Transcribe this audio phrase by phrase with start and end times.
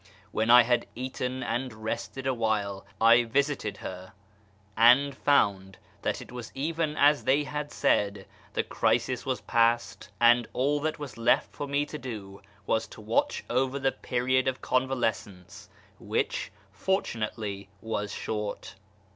[0.31, 4.13] When I had eaten and rested a while, I visited her,
[4.75, 10.47] and found that it was even as they had said: the crisis was past, and
[10.53, 14.59] all that was left for me to do was to watch over the period of
[14.59, 15.69] convalescence,
[15.99, 18.73] which, fortunately, was short.